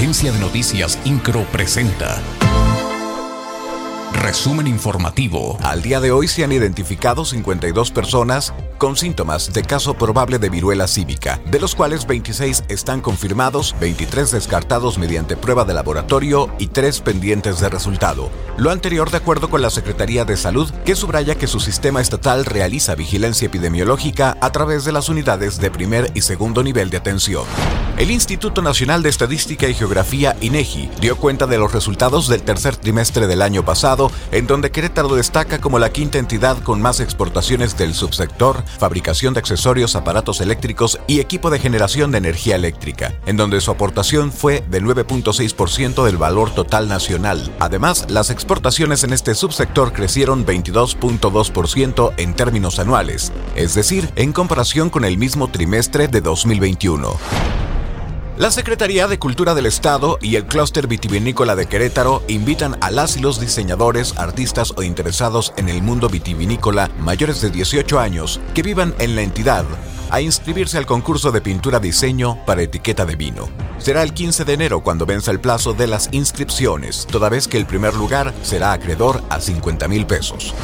[0.00, 2.22] Agencia de Noticias Incro presenta.
[4.14, 5.58] Resumen informativo.
[5.62, 10.48] Al día de hoy se han identificado 52 personas con síntomas de caso probable de
[10.48, 16.68] viruela cívica, de los cuales 26 están confirmados, 23 descartados mediante prueba de laboratorio y
[16.68, 18.30] 3 pendientes de resultado.
[18.56, 22.46] Lo anterior de acuerdo con la Secretaría de Salud, que subraya que su sistema estatal
[22.46, 27.44] realiza vigilancia epidemiológica a través de las unidades de primer y segundo nivel de atención.
[27.98, 32.76] El Instituto Nacional de Estadística y Geografía, INEGI, dio cuenta de los resultados del tercer
[32.76, 37.76] trimestre del año pasado, en donde Querétaro destaca como la quinta entidad con más exportaciones
[37.76, 43.36] del subsector fabricación de accesorios, aparatos eléctricos y equipo de generación de energía eléctrica, en
[43.36, 47.50] donde su aportación fue del 9.6% del valor total nacional.
[47.58, 54.90] Además, las exportaciones en este subsector crecieron 22.2% en términos anuales, es decir, en comparación
[54.90, 57.59] con el mismo trimestre de 2021.
[58.40, 63.18] La Secretaría de Cultura del Estado y el Clúster Vitivinícola de Querétaro invitan a las
[63.18, 68.62] y los diseñadores, artistas o interesados en el mundo vitivinícola mayores de 18 años que
[68.62, 69.66] vivan en la entidad
[70.08, 73.50] a inscribirse al concurso de pintura diseño para etiqueta de vino.
[73.76, 77.58] Será el 15 de enero cuando venza el plazo de las inscripciones, toda vez que
[77.58, 80.54] el primer lugar será acreedor a 50 mil pesos.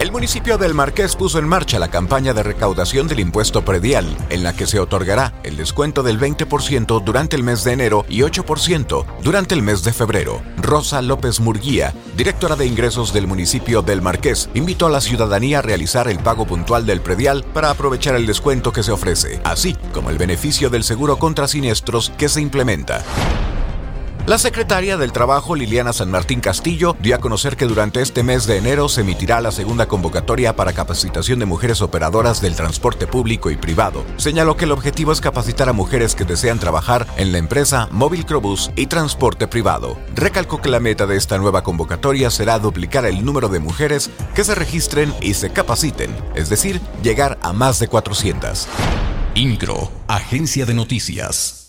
[0.00, 4.42] El municipio del Marqués puso en marcha la campaña de recaudación del impuesto predial, en
[4.42, 9.04] la que se otorgará el descuento del 20% durante el mes de enero y 8%
[9.22, 10.40] durante el mes de febrero.
[10.56, 15.62] Rosa López Murguía, directora de ingresos del municipio del Marqués, invitó a la ciudadanía a
[15.62, 20.08] realizar el pago puntual del predial para aprovechar el descuento que se ofrece, así como
[20.08, 23.04] el beneficio del seguro contra siniestros que se implementa.
[24.26, 28.46] La secretaria del Trabajo, Liliana San Martín Castillo, dio a conocer que durante este mes
[28.46, 33.50] de enero se emitirá la segunda convocatoria para capacitación de mujeres operadoras del transporte público
[33.50, 34.04] y privado.
[34.18, 38.26] Señaló que el objetivo es capacitar a mujeres que desean trabajar en la empresa Móvil
[38.26, 39.98] Crobús y transporte privado.
[40.14, 44.44] Recalcó que la meta de esta nueva convocatoria será duplicar el número de mujeres que
[44.44, 48.68] se registren y se capaciten, es decir, llegar a más de 400.
[49.34, 51.59] INCRO, Agencia de Noticias.